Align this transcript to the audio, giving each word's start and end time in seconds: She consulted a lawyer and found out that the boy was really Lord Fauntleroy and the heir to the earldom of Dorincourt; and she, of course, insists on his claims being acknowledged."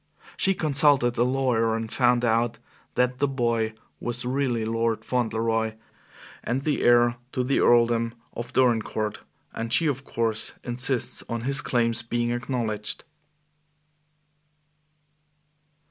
She 0.35 0.55
consulted 0.55 1.15
a 1.19 1.23
lawyer 1.23 1.75
and 1.75 1.91
found 1.93 2.25
out 2.25 2.57
that 2.95 3.19
the 3.19 3.27
boy 3.27 3.75
was 3.99 4.25
really 4.25 4.65
Lord 4.65 5.05
Fauntleroy 5.05 5.75
and 6.43 6.63
the 6.63 6.81
heir 6.81 7.17
to 7.33 7.43
the 7.43 7.59
earldom 7.59 8.15
of 8.33 8.51
Dorincourt; 8.51 9.19
and 9.53 9.71
she, 9.71 9.85
of 9.85 10.03
course, 10.03 10.55
insists 10.63 11.23
on 11.29 11.41
his 11.41 11.61
claims 11.61 12.01
being 12.01 12.31
acknowledged." 12.31 13.03